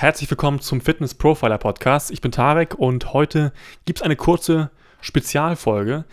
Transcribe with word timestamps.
Herzlich 0.00 0.30
willkommen 0.30 0.62
zum 0.62 0.80
Fitness 0.80 1.12
Profiler 1.12 1.58
Podcast. 1.58 2.10
Ich 2.10 2.22
bin 2.22 2.32
Tarek 2.32 2.74
und 2.74 3.12
heute 3.12 3.52
gibt 3.84 3.98
es 3.98 4.02
eine 4.02 4.16
kurze 4.16 4.70
Spezialfolge, 5.02 6.06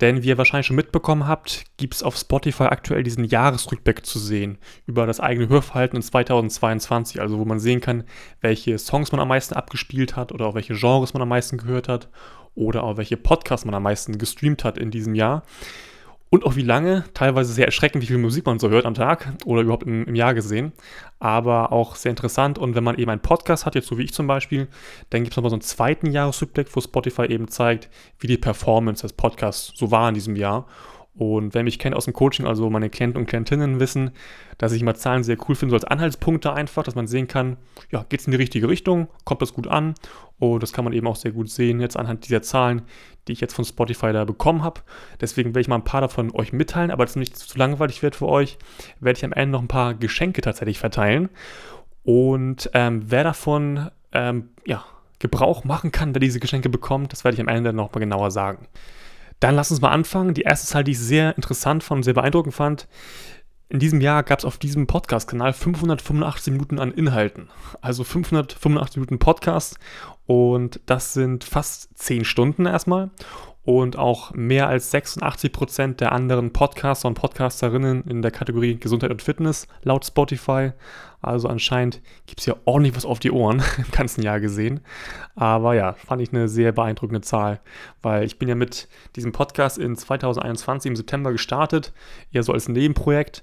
denn 0.00 0.22
wie 0.22 0.28
ihr 0.28 0.38
wahrscheinlich 0.38 0.68
schon 0.68 0.76
mitbekommen 0.76 1.28
habt, 1.28 1.66
gibt 1.76 1.92
es 1.92 2.02
auf 2.02 2.16
Spotify 2.16 2.62
aktuell 2.62 3.02
diesen 3.02 3.24
Jahresrückblick 3.24 4.06
zu 4.06 4.18
sehen 4.18 4.56
über 4.86 5.06
das 5.06 5.20
eigene 5.20 5.50
Hörverhalten 5.50 5.96
in 5.96 6.02
2022, 6.02 7.20
also 7.20 7.38
wo 7.38 7.44
man 7.44 7.60
sehen 7.60 7.82
kann, 7.82 8.04
welche 8.40 8.78
Songs 8.78 9.12
man 9.12 9.20
am 9.20 9.28
meisten 9.28 9.52
abgespielt 9.52 10.16
hat 10.16 10.32
oder 10.32 10.46
auch 10.46 10.54
welche 10.54 10.72
Genres 10.72 11.12
man 11.12 11.20
am 11.20 11.28
meisten 11.28 11.58
gehört 11.58 11.86
hat 11.86 12.08
oder 12.54 12.82
auch 12.82 12.96
welche 12.96 13.18
Podcasts 13.18 13.66
man 13.66 13.74
am 13.74 13.82
meisten 13.82 14.16
gestreamt 14.16 14.64
hat 14.64 14.78
in 14.78 14.90
diesem 14.90 15.14
Jahr 15.14 15.42
und 16.34 16.44
auch 16.44 16.56
wie 16.56 16.62
lange. 16.62 17.04
Teilweise 17.14 17.52
sehr 17.52 17.66
erschreckend, 17.66 18.02
wie 18.02 18.08
viel 18.08 18.18
Musik 18.18 18.44
man 18.44 18.58
so 18.58 18.68
hört 18.68 18.86
am 18.86 18.94
Tag 18.94 19.32
oder 19.44 19.62
überhaupt 19.62 19.84
im, 19.84 20.04
im, 20.04 20.16
Jahr 20.16 20.34
gesehen. 20.34 20.72
Aber 21.20 21.70
auch 21.70 21.94
sehr 21.94 22.10
interessant. 22.10 22.58
Und 22.58 22.74
wenn 22.74 22.82
man 22.82 22.98
eben 22.98 23.08
einen 23.08 23.20
Podcast 23.20 23.64
hat, 23.66 23.76
jetzt 23.76 23.86
so 23.86 23.98
wie 23.98 24.02
ich 24.02 24.12
zum 24.12 24.26
Beispiel, 24.26 24.66
dann 25.10 25.22
gibt 25.22 25.32
es 25.32 25.36
nochmal 25.36 25.50
so 25.50 25.54
einen 25.54 25.60
zweiten 25.60 26.10
Jahresrückblick, 26.10 26.74
wo 26.74 26.80
Spotify 26.80 27.26
eben 27.26 27.46
zeigt, 27.46 27.88
wie 28.18 28.26
die 28.26 28.36
Performance 28.36 29.02
des 29.02 29.12
Podcasts 29.12 29.74
so 29.76 29.92
war 29.92 30.08
in 30.08 30.16
diesem 30.16 30.34
Jahr. 30.34 30.66
Und 31.16 31.54
wer 31.54 31.62
mich 31.62 31.78
kennt 31.78 31.94
aus 31.94 32.06
dem 32.06 32.12
Coaching, 32.14 32.46
also 32.46 32.68
meine 32.70 32.90
Klienten 32.90 33.20
und 33.20 33.26
Klientinnen 33.26 33.78
wissen, 33.78 34.10
dass 34.58 34.72
ich 34.72 34.82
immer 34.82 34.96
Zahlen 34.96 35.22
sehr 35.22 35.36
cool 35.48 35.54
finde, 35.54 35.70
so 35.70 35.76
als 35.76 35.84
Anhaltspunkte 35.84 36.52
einfach, 36.52 36.82
dass 36.82 36.96
man 36.96 37.06
sehen 37.06 37.28
kann, 37.28 37.56
ja, 37.92 38.04
geht 38.08 38.20
es 38.20 38.26
in 38.26 38.32
die 38.32 38.36
richtige 38.36 38.68
Richtung, 38.68 39.06
kommt 39.24 39.40
das 39.40 39.54
gut 39.54 39.68
an. 39.68 39.94
Und 40.40 40.62
das 40.62 40.72
kann 40.72 40.84
man 40.84 40.92
eben 40.92 41.06
auch 41.06 41.14
sehr 41.14 41.30
gut 41.30 41.48
sehen 41.48 41.80
jetzt 41.80 41.96
anhand 41.96 42.26
dieser 42.26 42.42
Zahlen, 42.42 42.82
die 43.28 43.32
ich 43.32 43.40
jetzt 43.40 43.54
von 43.54 43.64
Spotify 43.64 44.12
da 44.12 44.24
bekommen 44.24 44.64
habe. 44.64 44.80
Deswegen 45.20 45.50
werde 45.50 45.60
ich 45.60 45.68
mal 45.68 45.76
ein 45.76 45.84
paar 45.84 46.00
davon 46.00 46.32
euch 46.34 46.52
mitteilen, 46.52 46.90
aber 46.90 47.04
das 47.04 47.14
nicht 47.14 47.36
zu 47.36 47.56
langweilig 47.56 48.02
wird 48.02 48.16
für 48.16 48.26
euch, 48.26 48.58
werde 48.98 49.16
ich 49.16 49.24
am 49.24 49.32
Ende 49.32 49.52
noch 49.52 49.62
ein 49.62 49.68
paar 49.68 49.94
Geschenke 49.94 50.42
tatsächlich 50.42 50.80
verteilen. 50.80 51.28
Und 52.02 52.70
ähm, 52.74 53.04
wer 53.06 53.22
davon 53.22 53.88
ähm, 54.12 54.48
ja, 54.66 54.84
Gebrauch 55.20 55.62
machen 55.64 55.92
kann, 55.92 56.14
wer 56.14 56.20
diese 56.20 56.40
Geschenke 56.40 56.68
bekommt, 56.68 57.12
das 57.12 57.22
werde 57.22 57.36
ich 57.36 57.40
am 57.40 57.48
Ende 57.48 57.72
noch 57.72 57.94
mal 57.94 58.00
genauer 58.00 58.32
sagen. 58.32 58.66
Dann 59.40 59.54
lass 59.54 59.70
uns 59.70 59.80
mal 59.80 59.90
anfangen. 59.90 60.34
Die 60.34 60.42
erste 60.42 60.66
Zahl, 60.66 60.84
die 60.84 60.92
ich 60.92 60.98
sehr 60.98 61.36
interessant 61.36 61.84
fand 61.84 61.98
und 62.00 62.02
sehr 62.04 62.14
beeindruckend 62.14 62.54
fand. 62.54 62.88
In 63.68 63.78
diesem 63.78 64.00
Jahr 64.00 64.22
gab 64.22 64.38
es 64.38 64.44
auf 64.44 64.58
diesem 64.58 64.86
Podcast-Kanal 64.86 65.52
585 65.52 66.52
Minuten 66.52 66.78
an 66.78 66.92
Inhalten. 66.92 67.48
Also 67.80 68.04
585 68.04 68.96
Minuten 68.96 69.18
Podcast 69.18 69.78
und 70.26 70.80
das 70.86 71.14
sind 71.14 71.44
fast 71.44 71.96
10 71.98 72.24
Stunden 72.24 72.66
erstmal 72.66 73.10
und 73.64 73.96
auch 73.96 74.32
mehr 74.34 74.68
als 74.68 74.90
86 74.90 75.52
Prozent 75.52 76.00
der 76.00 76.12
anderen 76.12 76.52
Podcaster 76.52 77.08
und 77.08 77.14
Podcasterinnen 77.14 78.04
in 78.04 78.20
der 78.20 78.30
Kategorie 78.30 78.76
Gesundheit 78.76 79.10
und 79.10 79.22
Fitness 79.22 79.66
laut 79.82 80.04
Spotify. 80.04 80.72
Also 81.22 81.48
anscheinend 81.48 82.02
gibt 82.26 82.40
es 82.40 82.46
ja 82.46 82.56
ordentlich 82.66 82.94
was 82.94 83.06
auf 83.06 83.18
die 83.18 83.30
Ohren 83.30 83.62
im 83.78 83.90
ganzen 83.90 84.22
Jahr 84.22 84.40
gesehen. 84.40 84.80
Aber 85.34 85.74
ja, 85.74 85.94
fand 85.94 86.20
ich 86.20 86.32
eine 86.32 86.48
sehr 86.48 86.72
beeindruckende 86.72 87.22
Zahl, 87.22 87.60
weil 88.02 88.24
ich 88.24 88.38
bin 88.38 88.48
ja 88.48 88.54
mit 88.54 88.88
diesem 89.16 89.32
Podcast 89.32 89.78
in 89.78 89.96
2021 89.96 90.90
im 90.90 90.96
September 90.96 91.32
gestartet, 91.32 91.94
eher 92.32 92.42
so 92.42 92.52
als 92.52 92.68
Nebenprojekt 92.68 93.42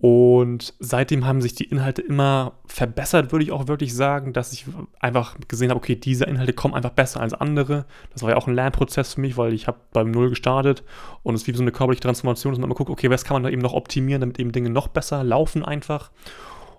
und 0.00 0.74
seitdem 0.78 1.26
haben 1.26 1.42
sich 1.42 1.56
die 1.56 1.64
Inhalte 1.64 2.02
immer 2.02 2.52
verbessert, 2.66 3.32
würde 3.32 3.44
ich 3.44 3.50
auch 3.50 3.66
wirklich 3.66 3.92
sagen, 3.94 4.32
dass 4.32 4.52
ich 4.52 4.64
einfach 5.00 5.36
gesehen 5.48 5.70
habe, 5.70 5.78
okay, 5.78 5.96
diese 5.96 6.24
Inhalte 6.24 6.52
kommen 6.52 6.74
einfach 6.74 6.90
besser 6.92 7.20
als 7.20 7.34
andere. 7.34 7.84
Das 8.12 8.22
war 8.22 8.30
ja 8.30 8.36
auch 8.36 8.46
ein 8.46 8.54
Lernprozess 8.54 9.14
für 9.14 9.20
mich, 9.20 9.36
weil 9.36 9.52
ich 9.52 9.66
habe 9.66 9.80
beim 9.92 10.12
Null 10.12 10.28
gestartet 10.28 10.84
und 11.24 11.34
es 11.34 11.42
ist 11.42 11.46
wie 11.48 11.52
so 11.52 11.62
eine 11.62 11.72
körperliche 11.72 12.02
Transformation, 12.02 12.52
dass 12.52 12.60
man 12.60 12.68
immer 12.68 12.76
guckt, 12.76 12.90
okay, 12.90 13.10
was 13.10 13.24
kann 13.24 13.34
man 13.34 13.42
da 13.42 13.48
eben 13.48 13.60
noch 13.60 13.72
optimieren, 13.72 14.20
damit 14.20 14.38
eben 14.38 14.52
Dinge 14.52 14.70
noch 14.70 14.86
besser 14.86 15.24
laufen 15.24 15.64
einfach. 15.64 16.12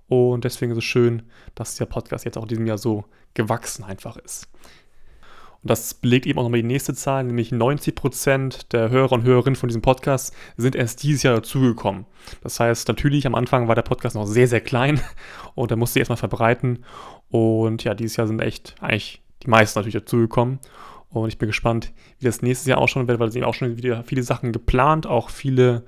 Und 0.08 0.46
deswegen 0.46 0.72
ist 0.72 0.78
es 0.78 0.86
schön, 0.86 1.24
dass 1.56 1.76
der 1.76 1.86
Podcast 1.86 2.24
jetzt 2.24 2.38
auch 2.38 2.44
in 2.44 2.50
diesem 2.50 2.68
Jahr 2.68 2.78
so 2.78 3.04
gewachsen 3.34 3.84
einfach 3.84 4.16
ist. 4.16 4.48
Und 5.62 5.72
das 5.72 5.94
belegt 5.94 6.26
eben 6.26 6.40
auch 6.40 6.44
nochmal 6.44 6.62
die 6.62 6.68
nächste 6.68 6.94
Zahl, 6.94 7.26
nämlich 7.26 7.52
90% 7.52 8.70
der 8.72 8.90
Hörer 8.90 9.12
und 9.12 9.24
Hörerinnen 9.24 9.58
von 9.58 9.68
diesem 9.68 9.82
Podcast 9.82 10.34
sind 10.56 10.76
erst 10.76 11.04
dieses 11.04 11.24
Jahr 11.24 11.36
dazugekommen. 11.36 12.06
Das 12.42 12.60
heißt, 12.60 12.88
natürlich 12.88 13.28
am 13.28 13.36
Anfang 13.36 13.68
war 13.68 13.76
der 13.76 13.82
Podcast 13.82 14.16
noch 14.16 14.26
sehr, 14.26 14.48
sehr 14.48 14.62
klein 14.62 15.02
und 15.56 15.72
er 15.72 15.78
musste 15.78 16.00
erstmal 16.00 16.18
verbreiten. 16.18 16.86
Und 17.30 17.84
ja, 17.84 17.94
dieses 17.94 18.16
Jahr 18.16 18.28
sind 18.28 18.42
echt 18.42 18.76
eigentlich 18.80 19.22
die 19.44 19.50
meisten 19.50 19.80
natürlich 19.80 19.96
dazugekommen. 19.96 20.60
Und 21.10 21.28
ich 21.28 21.38
bin 21.38 21.48
gespannt, 21.48 21.92
wie 22.20 22.26
das 22.26 22.42
nächstes 22.42 22.68
Jahr 22.68 22.78
ausschauen 22.78 23.08
wird, 23.08 23.20
weil 23.20 23.30
es 23.30 23.36
eben 23.36 23.46
auch 23.46 23.54
schon 23.54 23.78
wieder 23.78 24.04
viele 24.04 24.24
Sachen 24.24 24.52
geplant, 24.52 25.08
auch 25.08 25.30
viele 25.30 25.84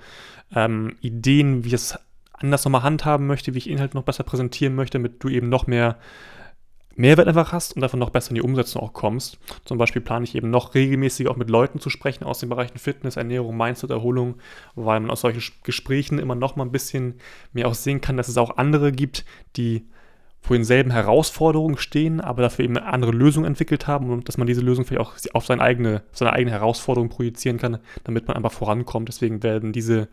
ähm, 0.53 0.96
Ideen, 1.02 1.64
wie 1.64 1.68
ich 1.68 1.74
es 1.74 1.98
anders 2.34 2.66
nochmal 2.66 2.84
handhaben 2.84 3.28
möchte, 3.28 3.53
wie 3.53 3.59
ich 3.59 3.70
Inhalte 3.70 3.96
noch 3.96 4.03
besser 4.03 4.24
präsentieren 4.24 4.76
möchte, 4.76 4.98
damit 4.98 5.24
du 5.24 5.30
eben 5.30 5.50
noch 5.50 5.68
mehr 5.68 5.98
Mehrwert 7.02 7.28
einfach 7.28 7.52
hast 7.52 7.76
und 7.76 7.82
davon 7.82 8.00
noch 8.00 8.12
besser 8.12 8.30
in 8.30 8.36
die 8.36 8.42
Umsetzung 8.42 8.82
auch 8.82 8.94
kommst. 8.94 9.40
Zum 9.66 9.78
Beispiel 9.78 10.02
plane 10.02 10.24
ich 10.24 10.36
eben 10.36 10.50
noch 10.50 10.76
regelmäßig 10.76 11.28
auch 11.28 11.36
mit 11.36 11.50
Leuten 11.50 11.80
zu 11.80 11.90
sprechen 11.90 12.24
aus 12.24 12.40
den 12.40 12.50
Bereichen 12.50 12.78
Fitness, 12.78 13.18
Ernährung, 13.18 13.58
Mindset, 13.58 13.90
Erholung, 13.90 14.36
weil 14.76 15.00
man 15.00 15.10
aus 15.10 15.22
solchen 15.22 15.42
Gesprächen 15.64 16.20
immer 16.20 16.36
noch 16.36 16.56
mal 16.56 16.64
ein 16.64 16.72
bisschen 16.72 17.16
mehr 17.54 17.68
auch 17.68 17.74
sehen 17.74 18.02
kann, 18.02 18.18
dass 18.18 18.28
es 18.28 18.38
auch 18.38 18.58
andere 18.58 18.92
gibt, 18.92 19.26
die 19.58 19.88
vor 20.42 20.56
denselben 20.56 20.92
Herausforderungen 20.92 21.78
stehen, 21.78 22.22
aber 22.22 22.42
dafür 22.42 22.66
eben 22.66 22.78
eine 22.78 22.88
andere 22.88 23.12
Lösung 23.12 23.46
entwickelt 23.46 23.88
haben 23.88 24.10
und 24.10 24.28
dass 24.28 24.38
man 24.38 24.48
diese 24.48 24.62
Lösung 24.62 24.86
vielleicht 24.86 25.02
auch 25.02 25.16
auf 25.34 25.46
seine 25.46 25.62
eigene, 25.62 26.04
seine 26.12 26.34
eigene 26.34 26.52
Herausforderung 26.52 27.10
projizieren 27.10 27.58
kann, 27.58 27.80
damit 28.04 28.28
man 28.28 28.38
einfach 28.38 28.52
vorankommt. 28.52 29.08
Deswegen 29.08 29.44
werden 29.44 29.72
diese 29.72 30.08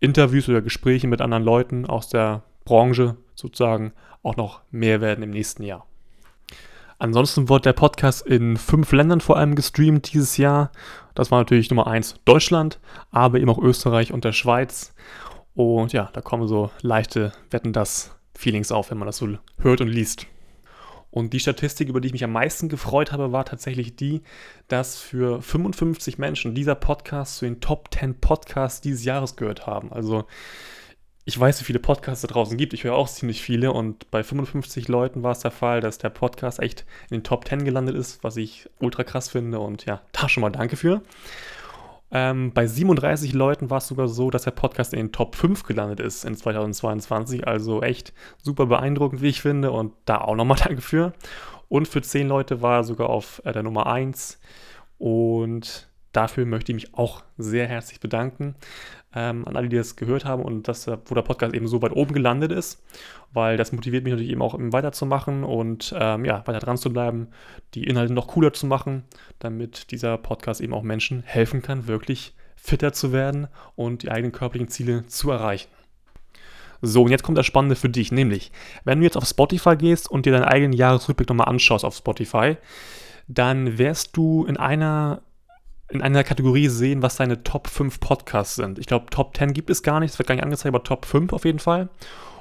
Interviews 0.00 0.48
oder 0.48 0.62
Gespräche 0.62 1.06
mit 1.06 1.20
anderen 1.20 1.44
Leuten 1.44 1.86
aus 1.86 2.08
der 2.08 2.42
Branche 2.64 3.16
sozusagen 3.34 3.92
auch 4.22 4.36
noch 4.36 4.62
mehr 4.70 5.00
werden 5.00 5.22
im 5.22 5.30
nächsten 5.30 5.62
Jahr. 5.62 5.86
Ansonsten 7.02 7.48
wurde 7.48 7.62
der 7.62 7.72
Podcast 7.72 8.24
in 8.24 8.56
fünf 8.56 8.92
Ländern 8.92 9.20
vor 9.20 9.36
allem 9.36 9.56
gestreamt 9.56 10.12
dieses 10.12 10.36
Jahr. 10.36 10.70
Das 11.16 11.32
war 11.32 11.40
natürlich 11.40 11.68
Nummer 11.68 11.88
eins 11.88 12.14
Deutschland, 12.24 12.78
aber 13.10 13.40
eben 13.40 13.50
auch 13.50 13.58
Österreich 13.58 14.12
und 14.12 14.22
der 14.22 14.30
Schweiz. 14.30 14.94
Und 15.56 15.92
ja, 15.92 16.10
da 16.12 16.20
kommen 16.20 16.46
so 16.46 16.70
leichte 16.80 17.32
Wetten 17.50 17.72
das 17.72 18.14
Feelings 18.36 18.70
auf, 18.70 18.92
wenn 18.92 18.98
man 18.98 19.06
das 19.06 19.16
so 19.16 19.26
hört 19.58 19.80
und 19.80 19.88
liest. 19.88 20.28
Und 21.10 21.32
die 21.32 21.40
Statistik, 21.40 21.88
über 21.88 22.00
die 22.00 22.06
ich 22.06 22.12
mich 22.12 22.22
am 22.22 22.30
meisten 22.30 22.68
gefreut 22.68 23.10
habe, 23.10 23.32
war 23.32 23.44
tatsächlich 23.44 23.96
die, 23.96 24.22
dass 24.68 24.96
für 24.96 25.42
55 25.42 26.18
Menschen 26.18 26.54
dieser 26.54 26.76
Podcast 26.76 27.38
zu 27.38 27.46
den 27.46 27.60
Top 27.60 27.92
10 27.92 28.20
Podcasts 28.20 28.80
dieses 28.80 29.04
Jahres 29.04 29.34
gehört 29.34 29.66
haben. 29.66 29.92
Also 29.92 30.26
ich 31.24 31.38
weiß, 31.38 31.60
wie 31.60 31.64
viele 31.64 31.78
Podcasts 31.78 32.22
da 32.22 32.28
draußen 32.28 32.56
gibt. 32.56 32.72
Ich 32.72 32.84
höre 32.84 32.94
auch 32.94 33.08
ziemlich 33.08 33.42
viele 33.42 33.72
und 33.72 34.10
bei 34.10 34.24
55 34.24 34.88
Leuten 34.88 35.22
war 35.22 35.32
es 35.32 35.40
der 35.40 35.52
Fall, 35.52 35.80
dass 35.80 35.98
der 35.98 36.10
Podcast 36.10 36.58
echt 36.58 36.84
in 37.10 37.18
den 37.18 37.24
Top 37.24 37.46
10 37.46 37.64
gelandet 37.64 37.94
ist, 37.94 38.24
was 38.24 38.36
ich 38.36 38.68
ultra 38.80 39.04
krass 39.04 39.28
finde 39.28 39.60
und 39.60 39.84
ja, 39.84 40.02
da 40.12 40.28
schon 40.28 40.40
mal 40.40 40.50
danke 40.50 40.76
für. 40.76 41.02
Ähm, 42.14 42.52
bei 42.52 42.66
37 42.66 43.32
Leuten 43.32 43.70
war 43.70 43.78
es 43.78 43.88
sogar 43.88 44.06
so, 44.06 44.30
dass 44.30 44.42
der 44.42 44.50
Podcast 44.50 44.92
in 44.92 44.98
den 44.98 45.12
Top 45.12 45.34
5 45.34 45.62
gelandet 45.62 45.98
ist 45.98 46.24
in 46.24 46.36
2022. 46.36 47.48
Also 47.48 47.82
echt 47.82 48.12
super 48.42 48.66
beeindruckend, 48.66 49.22
wie 49.22 49.28
ich 49.28 49.40
finde. 49.40 49.70
Und 49.70 49.94
da 50.04 50.18
auch 50.20 50.36
nochmal 50.36 50.58
Danke 50.62 50.82
für. 50.82 51.14
Und 51.68 51.88
für 51.88 52.02
10 52.02 52.28
Leute 52.28 52.60
war 52.60 52.80
er 52.80 52.84
sogar 52.84 53.08
auf 53.08 53.40
äh, 53.46 53.52
der 53.52 53.62
Nummer 53.62 53.86
1. 53.86 54.38
Und 54.98 55.88
dafür 56.12 56.46
möchte 56.46 56.72
ich 56.72 56.76
mich 56.76 56.94
auch 56.94 57.22
sehr 57.38 57.66
herzlich 57.66 58.00
bedanken 58.00 58.54
ähm, 59.14 59.46
an 59.46 59.56
alle, 59.56 59.68
die 59.68 59.76
das 59.76 59.96
gehört 59.96 60.24
haben 60.24 60.42
und 60.42 60.68
das, 60.68 60.86
äh, 60.86 60.96
wo 61.06 61.14
der 61.14 61.22
Podcast 61.22 61.54
eben 61.54 61.66
so 61.66 61.82
weit 61.82 61.92
oben 61.92 62.14
gelandet 62.14 62.52
ist, 62.52 62.82
weil 63.32 63.56
das 63.56 63.72
motiviert 63.72 64.04
mich 64.04 64.12
natürlich 64.12 64.32
eben 64.32 64.42
auch 64.42 64.54
weiterzumachen 64.58 65.44
und 65.44 65.94
ähm, 65.98 66.24
ja, 66.24 66.46
weiter 66.46 66.60
dran 66.60 66.76
zu 66.76 66.92
bleiben, 66.92 67.28
die 67.74 67.84
Inhalte 67.84 68.12
noch 68.12 68.28
cooler 68.28 68.52
zu 68.52 68.66
machen, 68.66 69.04
damit 69.38 69.90
dieser 69.90 70.16
Podcast 70.18 70.60
eben 70.60 70.74
auch 70.74 70.82
Menschen 70.82 71.22
helfen 71.22 71.62
kann, 71.62 71.86
wirklich 71.86 72.34
fitter 72.56 72.92
zu 72.92 73.12
werden 73.12 73.48
und 73.74 74.02
die 74.02 74.10
eigenen 74.10 74.32
körperlichen 74.32 74.68
Ziele 74.68 75.06
zu 75.06 75.30
erreichen. 75.30 75.68
So, 76.80 77.02
und 77.02 77.10
jetzt 77.10 77.22
kommt 77.22 77.38
das 77.38 77.46
Spannende 77.46 77.76
für 77.76 77.88
dich, 77.88 78.10
nämlich, 78.10 78.50
wenn 78.84 78.98
du 78.98 79.04
jetzt 79.04 79.16
auf 79.16 79.24
Spotify 79.24 79.76
gehst 79.76 80.10
und 80.10 80.26
dir 80.26 80.32
deinen 80.32 80.44
eigenen 80.44 80.72
Jahresrückblick 80.72 81.28
nochmal 81.28 81.48
anschaust 81.48 81.84
auf 81.84 81.94
Spotify, 81.94 82.56
dann 83.28 83.78
wärst 83.78 84.16
du 84.16 84.44
in 84.44 84.56
einer 84.56 85.22
in 85.94 86.02
einer 86.02 86.24
Kategorie 86.24 86.68
sehen, 86.68 87.02
was 87.02 87.16
deine 87.16 87.42
Top 87.42 87.68
5 87.68 88.00
Podcasts 88.00 88.56
sind. 88.56 88.78
Ich 88.78 88.86
glaube, 88.86 89.06
Top 89.10 89.36
10 89.36 89.52
gibt 89.52 89.70
es 89.70 89.82
gar 89.82 90.00
nicht, 90.00 90.12
es 90.12 90.18
wird 90.18 90.28
gar 90.28 90.34
nicht 90.34 90.44
angezeigt, 90.44 90.74
aber 90.74 90.84
Top 90.84 91.06
5 91.06 91.32
auf 91.32 91.44
jeden 91.44 91.58
Fall. 91.58 91.88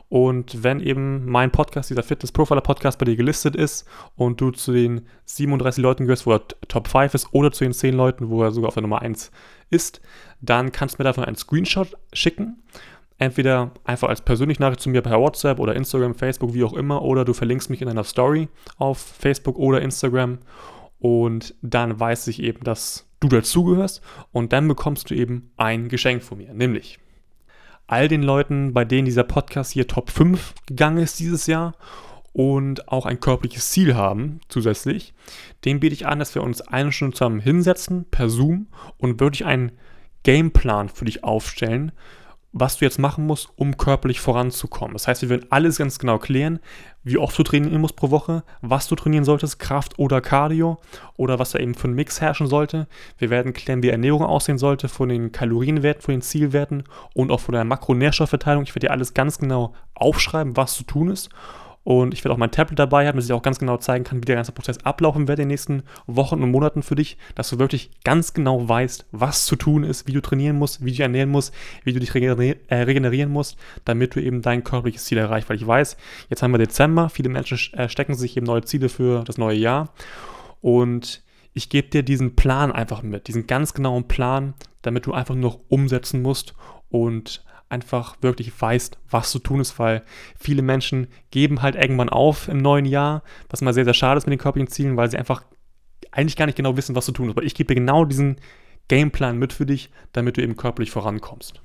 Und 0.10 0.62
wenn 0.62 0.82
eben 0.82 1.26
mein 1.26 1.52
Podcast, 1.52 1.90
dieser 1.90 2.04
Fitness 2.04 2.34
Profiler 2.34 2.60
Podcast 2.60 3.00
bei 3.00 3.06
dir 3.06 3.16
gelistet 3.16 3.56
ist 3.56 3.88
und 4.18 4.42
du 4.42 4.52
zu 4.52 4.74
den 4.74 5.08
37 5.24 5.82
Leuten 5.82 6.04
gehörst, 6.04 6.26
wo 6.26 6.34
er 6.34 6.42
Top 6.68 6.90
5 6.90 7.14
ist, 7.14 7.34
oder 7.34 7.52
zu 7.54 7.64
den 7.64 7.72
10 7.72 7.96
Leuten, 7.96 8.30
wo 8.30 8.44
er 8.44 8.52
sogar 8.52 8.68
auf 8.68 8.74
der 8.74 8.82
Nummer 8.82 9.02
1 9.02 9.32
ist, 9.70 10.02
dann 10.42 10.74
kannst 10.74 10.96
du 10.96 11.02
mir 11.02 11.06
davon 11.06 11.24
einen 11.24 11.38
Screenshot 11.38 11.96
schicken. 12.12 12.62
Entweder 13.20 13.72
einfach 13.86 14.10
als 14.10 14.22
persönliche 14.22 14.62
Nachricht 14.62 14.82
zu 14.82 14.90
mir 14.90 15.02
per 15.02 15.20
WhatsApp 15.20 15.60
oder 15.60 15.76
Instagram, 15.76 16.14
Facebook, 16.16 16.54
wie 16.54 16.64
auch 16.66 16.74
immer, 16.74 17.04
oder 17.04 17.24
du 17.24 17.34
verlinkst 17.34 17.70
mich 17.70 17.82
in 17.82 17.88
einer 17.88 18.04
Story 18.04 18.50
auf 18.80 18.98
Facebook 18.98 19.58
oder 19.58 19.82
Instagram 19.82 20.40
und 21.00 21.56
dann 21.62 22.00
weiß 22.00 22.28
ich 22.28 22.44
eben, 22.44 22.64
dass 22.64 23.08
du 23.22 23.30
dazugehörst 23.30 24.02
und 24.32 24.52
dann 24.52 24.68
bekommst 24.68 25.10
du 25.10 25.16
eben 25.16 25.52
ein 25.56 25.88
Geschenk 25.88 26.24
von 26.24 26.40
mir, 26.40 26.54
nämlich 26.54 27.00
all 27.88 28.08
den 28.08 28.24
Leuten, 28.24 28.74
bei 28.74 28.86
denen 28.86 29.06
dieser 29.06 29.24
Podcast 29.24 29.72
hier 29.72 29.88
Top 29.88 30.10
5 30.10 30.54
gegangen 30.66 30.98
ist 30.98 31.20
dieses 31.20 31.48
Jahr 31.48 31.76
und 32.34 32.88
auch 32.88 33.06
ein 33.06 33.20
körperliches 33.20 33.72
Ziel 33.72 33.96
haben 33.96 34.40
zusätzlich, 34.48 35.14
dem 35.66 35.80
biete 35.80 35.94
ich 35.94 36.08
an, 36.08 36.20
dass 36.20 36.34
wir 36.34 36.44
uns 36.44 36.62
eine 36.62 36.92
Stunde 36.92 37.16
zusammen 37.16 37.40
hinsetzen 37.40 38.06
per 38.10 38.30
Zoom 38.30 38.68
und 38.98 39.20
wirklich 39.20 39.46
einen 39.46 39.74
Gameplan 40.24 40.90
für 40.90 41.06
dich 41.06 41.24
aufstellen, 41.24 41.92
was 42.54 42.78
du 42.78 42.86
jetzt 42.86 43.00
machen 43.00 43.26
musst, 43.26 43.50
um 43.56 43.78
körperlich 43.78 44.20
voranzukommen. 44.20 44.94
Das 44.94 45.08
heißt, 45.08 45.22
wir 45.22 45.30
werden 45.30 45.48
alles 45.50 45.78
ganz 45.78 46.00
genau 46.00 46.20
klären, 46.20 46.60
wie 47.04 47.18
oft 47.18 47.38
du 47.38 47.44
trainieren 47.44 47.80
musst 47.80 47.96
pro 47.96 48.12
Woche, 48.12 48.44
was 48.62 48.88
du 48.88 48.96
trainieren 48.96 49.24
solltest, 49.24 49.58
Kraft 49.58 49.98
oder 49.98 50.22
Cardio 50.22 50.80
oder 51.16 51.40
was 51.40 51.52
da 51.52 51.60
eben 51.60 51.76
für 51.76 51.86
einen 51.86 51.96
Mix 51.96 52.20
herrschen 52.20 52.48
sollte. 52.48 52.88
Wir 53.18 53.30
werden 53.30 53.54
klären, 53.54 53.84
wie 53.84 53.90
Ernährung 53.90 54.24
aussehen 54.24 54.58
sollte, 54.58 54.90
von 54.90 55.10
den 55.10 55.32
Kalorienwerten, 55.32 56.02
von 56.02 56.14
den 56.14 56.22
Zielwerten 56.22 56.84
und 57.14 57.32
auch 57.32 57.40
von 57.40 57.54
der 57.54 57.64
Makronährstoffverteilung. 57.64 58.64
Ich 58.64 58.76
werde 58.76 58.88
dir 58.88 58.92
alles 58.92 59.14
ganz 59.14 59.38
genau 59.38 59.74
aufschreiben, 59.94 60.58
was 60.58 60.74
zu 60.76 60.84
tun 60.84 61.10
ist. 61.10 61.30
Und 61.84 62.14
ich 62.14 62.24
werde 62.24 62.34
auch 62.34 62.38
mein 62.38 62.52
Tablet 62.52 62.78
dabei 62.78 63.08
haben, 63.08 63.16
dass 63.16 63.26
ich 63.26 63.34
auch 63.34 63.42
ganz 63.42 63.58
genau 63.58 63.78
zeigen 63.78 64.04
kann, 64.04 64.22
wie 64.22 64.26
der 64.26 64.36
ganze 64.36 64.52
Prozess 64.52 64.86
ablaufen 64.86 65.28
wird 65.28 65.40
in 65.40 65.44
den 65.44 65.48
nächsten 65.48 65.84
Wochen 66.06 66.44
und 66.44 66.52
Monaten 66.52 66.84
für 66.84 66.94
dich, 66.94 67.18
dass 67.34 67.50
du 67.50 67.58
wirklich 67.58 67.90
ganz 68.04 68.34
genau 68.34 68.68
weißt, 68.70 69.08
was 69.12 69.46
zu 69.46 69.56
tun 69.56 69.84
ist, 69.84 70.08
wie 70.08 70.14
du 70.14 70.22
trainieren 70.22 70.58
musst, 70.58 70.82
wie 70.82 70.86
du 70.86 70.92
dich 70.92 71.00
ernähren 71.00 71.30
musst, 71.30 71.54
wie 71.84 71.94
du 71.94 72.00
dich 72.00 72.14
regenerieren, 72.14 72.60
äh, 72.68 72.84
regenerieren 72.84 73.32
musst, 73.32 73.58
damit 73.84 74.16
du 74.16 74.22
eben 74.22 74.44
dein 74.44 74.64
körperliches 74.64 75.06
Ziel 75.06 75.18
erreichst. 75.18 75.50
Weil 75.50 75.58
ich 75.58 75.66
weiß, 75.66 75.98
jetzt 76.30 76.44
haben 76.44 76.52
wir 76.52 76.60
Dezember, 76.60 77.10
viele 77.10 77.30
Menschen 77.30 77.58
äh, 77.74 77.90
stecken 77.90 78.14
sich 78.14 78.38
eben 78.38 78.46
neue 78.46 78.64
Ziele 78.64 78.88
für 78.88 79.24
das 79.24 79.40
neue 79.40 79.58
Jahr. 79.58 79.92
Und 80.62 81.24
ich 81.54 81.70
gebe 81.70 81.90
dir 81.90 82.04
diesen 82.04 82.36
Plan 82.36 82.72
einfach 82.72 83.02
mit, 83.02 83.28
diesen 83.28 83.48
ganz 83.48 83.74
genauen 83.74 84.08
Plan, 84.08 84.54
damit 84.84 85.08
du 85.08 85.14
einfach 85.14 85.34
nur 85.34 85.52
noch 85.52 85.60
umsetzen 85.68 86.22
musst 86.22 86.54
und 86.90 87.44
einfach 87.72 88.18
wirklich 88.22 88.52
weißt, 88.60 88.98
was 89.10 89.32
zu 89.32 89.40
tun 89.40 89.60
ist, 89.62 89.80
weil 89.80 90.04
viele 90.38 90.62
Menschen 90.62 91.08
geben 91.32 91.62
halt 91.62 91.76
irgendwann 91.76 92.10
auf 92.10 92.48
im 92.48 92.58
neuen 92.58 92.86
Jahr, 92.86 93.24
was 93.50 93.62
mal 93.62 93.74
sehr, 93.74 93.86
sehr 93.86 93.94
schade 93.94 94.18
ist 94.18 94.28
mit 94.28 94.34
den 94.34 94.40
körperlichen 94.40 94.72
Zielen, 94.72 94.98
weil 94.98 95.10
sie 95.10 95.18
einfach 95.18 95.44
eigentlich 96.12 96.36
gar 96.36 96.46
nicht 96.46 96.58
genau 96.58 96.76
wissen, 96.78 96.96
was 96.96 97.06
zu 97.06 97.12
tun 97.12 97.28
ist. 97.28 97.38
Aber 97.38 97.44
ich 97.44 97.56
gebe 97.56 97.68
dir 97.74 97.80
genau 97.80 98.06
diesen 98.06 98.38
Gameplan 98.88 99.38
mit 99.38 99.54
für 99.54 99.66
dich, 99.66 99.90
damit 100.12 100.38
du 100.38 100.42
eben 100.42 100.58
körperlich 100.58 100.92
vorankommst. 100.92 101.62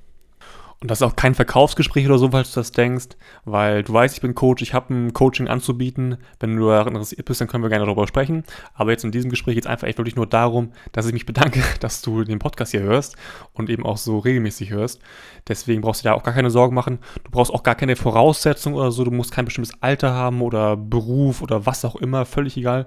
Und 0.81 0.91
das 0.91 1.01
ist 1.01 1.07
auch 1.07 1.17
kein 1.17 1.35
Verkaufsgespräch 1.35 2.05
oder 2.07 2.19
so, 2.19 2.31
falls 2.31 2.53
du 2.53 2.61
das 2.61 2.71
denkst, 2.71 3.17
weil 3.47 3.83
du 3.83 3.95
weißt, 3.95 4.15
ich 4.15 4.21
bin 4.21 4.35
Coach, 4.35 4.63
ich 4.63 4.75
habe 4.75 4.93
ein 4.93 5.15
Coaching 5.15 5.49
anzubieten. 5.49 6.19
Wenn 6.39 6.57
du 6.57 6.69
daran 6.69 6.89
interessiert 6.89 7.25
bist, 7.25 7.41
dann 7.41 7.49
können 7.49 7.65
wir 7.65 7.71
gerne 7.71 7.87
darüber 7.87 8.07
sprechen. 8.07 8.45
Aber 8.75 8.91
jetzt 8.91 9.03
in 9.03 9.11
diesem 9.11 9.31
Gespräch 9.31 9.55
geht 9.55 9.65
es 9.65 9.71
einfach 9.71 9.87
echt 9.87 9.97
wirklich 9.97 10.17
nur 10.17 10.27
darum, 10.27 10.73
dass 10.93 11.07
ich 11.07 11.15
mich 11.15 11.25
bedanke, 11.25 11.63
dass 11.81 12.03
du 12.03 12.25
den 12.25 12.39
Podcast 12.39 12.73
hier 12.73 12.83
hörst 12.83 13.17
und 13.55 13.71
eben 13.71 13.87
auch 13.87 13.97
so 13.97 14.19
regelmäßig 14.19 14.71
hörst. 14.71 15.01
Deswegen 15.49 15.81
brauchst 15.81 16.05
du 16.05 16.09
da 16.09 16.15
auch 16.15 16.23
gar 16.23 16.35
keine 16.35 16.51
Sorgen 16.51 16.75
machen. 16.75 16.99
Du 17.25 17.31
brauchst 17.31 17.53
auch 17.53 17.63
gar 17.63 17.75
keine 17.75 17.97
Voraussetzungen 17.97 18.77
oder 18.77 18.93
so. 18.93 19.05
Du 19.05 19.11
musst 19.11 19.33
kein 19.33 19.47
bestimmtes 19.47 19.83
Alter 19.83 20.13
haben 20.13 20.43
oder 20.43 20.77
Beruf 20.77 21.41
oder 21.41 21.65
was 21.65 21.87
auch 21.87 21.97
immer, 21.97 22.27
völlig 22.27 22.57
egal 22.59 22.87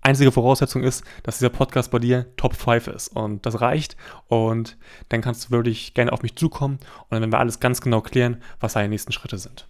einzige 0.00 0.32
Voraussetzung 0.32 0.82
ist, 0.82 1.04
dass 1.22 1.38
dieser 1.38 1.50
Podcast 1.50 1.90
bei 1.90 1.98
dir 1.98 2.26
Top 2.36 2.54
5 2.54 2.88
ist. 2.88 3.08
Und 3.08 3.44
das 3.46 3.60
reicht. 3.60 3.96
Und 4.28 4.76
dann 5.08 5.20
kannst 5.20 5.46
du 5.46 5.50
wirklich 5.50 5.94
gerne 5.94 6.12
auf 6.12 6.22
mich 6.22 6.36
zukommen. 6.36 6.76
Und 6.76 7.10
dann 7.10 7.20
werden 7.22 7.32
wir 7.32 7.38
alles 7.38 7.60
ganz 7.60 7.80
genau 7.80 8.00
klären, 8.00 8.42
was 8.60 8.74
deine 8.74 8.88
nächsten 8.88 9.12
Schritte 9.12 9.38
sind. 9.38 9.68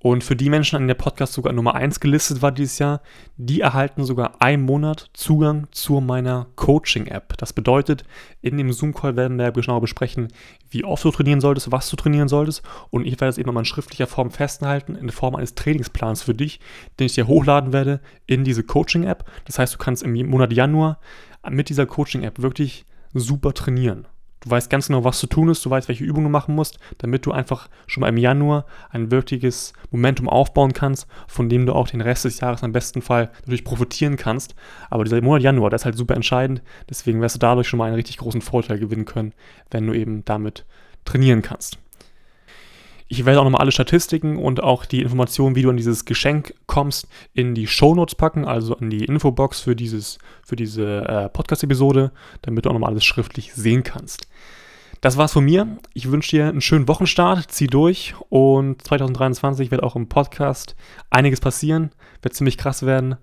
Und 0.00 0.22
für 0.22 0.36
die 0.36 0.48
Menschen, 0.48 0.76
an 0.76 0.86
der 0.86 0.94
Podcast 0.94 1.32
sogar 1.32 1.52
Nummer 1.52 1.74
1 1.74 1.98
gelistet 1.98 2.40
war 2.40 2.52
dieses 2.52 2.78
Jahr, 2.78 3.02
die 3.36 3.60
erhalten 3.60 4.04
sogar 4.04 4.40
einen 4.40 4.62
Monat 4.62 5.10
Zugang 5.12 5.66
zu 5.72 6.00
meiner 6.00 6.46
Coaching-App. 6.54 7.36
Das 7.36 7.52
bedeutet, 7.52 8.04
in 8.40 8.56
dem 8.56 8.72
Zoom-Call 8.72 9.16
werden 9.16 9.38
wir 9.38 9.50
genau 9.50 9.80
besprechen, 9.80 10.28
wie 10.70 10.84
oft 10.84 11.04
du 11.04 11.10
trainieren 11.10 11.40
solltest, 11.40 11.72
was 11.72 11.90
du 11.90 11.96
trainieren 11.96 12.28
solltest. 12.28 12.62
Und 12.90 13.06
ich 13.06 13.14
werde 13.14 13.26
das 13.26 13.38
eben 13.38 13.48
nochmal 13.48 13.62
in 13.62 13.66
schriftlicher 13.66 14.06
Form 14.06 14.30
festhalten, 14.30 14.94
in 14.94 15.10
Form 15.10 15.34
eines 15.34 15.56
Trainingsplans 15.56 16.22
für 16.22 16.34
dich, 16.34 16.60
den 17.00 17.06
ich 17.06 17.14
dir 17.14 17.26
hochladen 17.26 17.72
werde 17.72 18.00
in 18.26 18.44
diese 18.44 18.62
Coaching-App. 18.62 19.24
Das 19.46 19.58
heißt, 19.58 19.74
du 19.74 19.78
kannst 19.78 20.04
im 20.04 20.12
Monat 20.30 20.52
Januar 20.52 21.00
mit 21.50 21.70
dieser 21.70 21.86
Coaching-App 21.86 22.40
wirklich 22.40 22.84
super 23.14 23.52
trainieren. 23.52 24.06
Du 24.40 24.50
weißt 24.50 24.70
ganz 24.70 24.86
genau, 24.86 25.04
was 25.04 25.18
zu 25.18 25.26
tun 25.26 25.48
ist, 25.48 25.64
du 25.64 25.70
weißt, 25.70 25.88
welche 25.88 26.04
Übungen 26.04 26.24
du 26.24 26.30
machen 26.30 26.54
musst, 26.54 26.78
damit 26.98 27.26
du 27.26 27.32
einfach 27.32 27.68
schon 27.86 28.02
mal 28.02 28.08
im 28.08 28.16
Januar 28.16 28.66
ein 28.90 29.10
wirkliches 29.10 29.72
Momentum 29.90 30.28
aufbauen 30.28 30.72
kannst, 30.72 31.06
von 31.26 31.48
dem 31.48 31.66
du 31.66 31.72
auch 31.72 31.88
den 31.88 32.00
Rest 32.00 32.24
des 32.24 32.40
Jahres 32.40 32.62
am 32.62 32.72
besten 32.72 33.02
Fall 33.02 33.30
natürlich 33.40 33.64
profitieren 33.64 34.16
kannst. 34.16 34.54
Aber 34.90 35.04
dieser 35.04 35.20
Monat 35.20 35.42
Januar, 35.42 35.70
der 35.70 35.76
ist 35.76 35.84
halt 35.84 35.96
super 35.96 36.14
entscheidend, 36.14 36.62
deswegen 36.88 37.20
wirst 37.20 37.36
du 37.36 37.40
dadurch 37.40 37.68
schon 37.68 37.78
mal 37.78 37.86
einen 37.86 37.96
richtig 37.96 38.18
großen 38.18 38.40
Vorteil 38.40 38.78
gewinnen 38.78 39.04
können, 39.04 39.32
wenn 39.70 39.86
du 39.86 39.92
eben 39.92 40.24
damit 40.24 40.64
trainieren 41.04 41.42
kannst. 41.42 41.78
Ich 43.10 43.24
werde 43.24 43.40
auch 43.40 43.44
nochmal 43.44 43.62
alle 43.62 43.72
Statistiken 43.72 44.36
und 44.36 44.62
auch 44.62 44.84
die 44.84 45.00
Informationen, 45.00 45.56
wie 45.56 45.62
du 45.62 45.70
an 45.70 45.78
dieses 45.78 46.04
Geschenk 46.04 46.54
kommst, 46.66 47.08
in 47.32 47.54
die 47.54 47.66
Shownotes 47.66 48.14
packen, 48.14 48.44
also 48.44 48.76
in 48.76 48.90
die 48.90 49.06
Infobox 49.06 49.60
für, 49.60 49.74
dieses, 49.74 50.18
für 50.44 50.56
diese 50.56 51.08
äh, 51.08 51.28
Podcast-Episode, 51.30 52.12
damit 52.42 52.66
du 52.66 52.68
auch 52.68 52.74
nochmal 52.74 52.90
alles 52.90 53.06
schriftlich 53.06 53.54
sehen 53.54 53.82
kannst. 53.82 54.28
Das 55.00 55.16
war's 55.16 55.32
von 55.32 55.44
mir. 55.44 55.78
Ich 55.94 56.10
wünsche 56.10 56.30
dir 56.30 56.48
einen 56.48 56.60
schönen 56.60 56.88
Wochenstart, 56.88 57.50
zieh 57.50 57.68
durch 57.68 58.14
und 58.28 58.82
2023 58.82 59.70
wird 59.70 59.82
auch 59.82 59.96
im 59.96 60.08
Podcast 60.08 60.76
einiges 61.08 61.40
passieren, 61.40 61.92
wird 62.20 62.34
ziemlich 62.34 62.58
krass 62.58 62.84
werden 62.84 63.16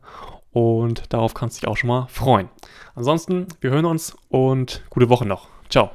und 0.52 1.14
darauf 1.14 1.34
kannst 1.34 1.58
du 1.58 1.62
dich 1.62 1.70
auch 1.70 1.78
schon 1.78 1.90
mal 1.90 2.08
freuen. 2.08 2.50
Ansonsten, 2.96 3.48
wir 3.60 3.72
hören 3.72 3.86
uns 3.86 4.16
und 4.30 4.84
gute 4.90 5.10
Woche 5.10 5.26
noch. 5.26 5.50
Ciao. 5.70 5.92